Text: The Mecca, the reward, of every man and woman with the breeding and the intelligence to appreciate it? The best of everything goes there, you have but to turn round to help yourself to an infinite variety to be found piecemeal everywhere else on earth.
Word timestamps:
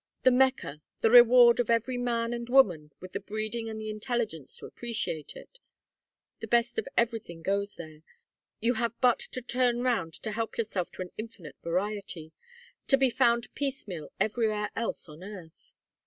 The 0.23 0.31
Mecca, 0.31 0.81
the 1.01 1.11
reward, 1.11 1.59
of 1.59 1.69
every 1.69 1.99
man 1.99 2.33
and 2.33 2.49
woman 2.49 2.91
with 2.99 3.11
the 3.11 3.19
breeding 3.19 3.69
and 3.69 3.79
the 3.79 3.91
intelligence 3.91 4.57
to 4.57 4.65
appreciate 4.65 5.35
it? 5.35 5.59
The 6.39 6.47
best 6.47 6.79
of 6.79 6.87
everything 6.97 7.43
goes 7.43 7.75
there, 7.75 8.01
you 8.59 8.73
have 8.73 8.99
but 8.99 9.19
to 9.19 9.43
turn 9.43 9.83
round 9.83 10.13
to 10.23 10.31
help 10.31 10.57
yourself 10.57 10.91
to 10.93 11.03
an 11.03 11.11
infinite 11.19 11.57
variety 11.61 12.31
to 12.87 12.97
be 12.97 13.11
found 13.11 13.53
piecemeal 13.53 14.11
everywhere 14.19 14.71
else 14.75 15.07
on 15.07 15.23
earth. 15.23 15.75